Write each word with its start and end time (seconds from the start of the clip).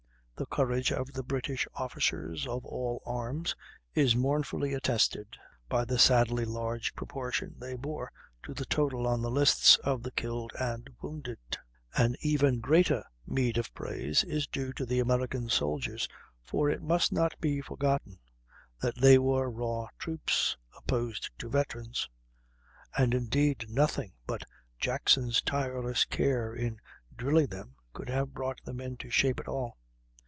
The 0.35 0.47
courage 0.47 0.91
of 0.91 1.13
the 1.13 1.21
British 1.21 1.67
officers 1.75 2.47
of 2.47 2.65
all 2.65 3.03
arms 3.05 3.55
is 3.93 4.15
mournfully 4.15 4.73
attested 4.73 5.37
by 5.69 5.85
the 5.85 5.99
sadly 5.99 6.45
large 6.45 6.95
proportion 6.95 7.53
they 7.59 7.75
bore 7.75 8.11
to 8.41 8.55
the 8.55 8.65
total 8.65 9.05
on 9.05 9.21
the 9.21 9.29
lists 9.29 9.77
of 9.83 10.01
the 10.01 10.09
killed 10.09 10.51
and 10.59 10.89
wounded. 10.99 11.37
An 11.95 12.15
even 12.21 12.59
greater 12.59 13.03
meed 13.27 13.59
of 13.59 13.71
praise 13.75 14.23
is 14.23 14.47
due 14.47 14.73
to 14.73 14.85
the 14.87 14.97
American 14.99 15.47
soldiers, 15.47 16.07
for 16.43 16.71
it 16.71 16.81
must 16.81 17.11
not 17.11 17.39
be 17.39 17.61
forgotten 17.61 18.17
that 18.81 18.97
they 18.99 19.19
were 19.19 19.47
raw 19.47 19.89
troops 19.99 20.57
opposed 20.75 21.29
to 21.37 21.49
veterans; 21.51 22.09
and 22.97 23.13
indeed, 23.13 23.69
nothing 23.69 24.13
but 24.25 24.41
Jackson's 24.79 25.39
tireless 25.39 26.03
care 26.03 26.51
in 26.55 26.79
drilling 27.15 27.45
them 27.45 27.75
could 27.93 28.09
have 28.09 28.33
brought 28.33 28.59
them 28.63 28.81
into 28.81 29.11
shape 29.11 29.39
at 29.39 29.47
all. 29.47 29.77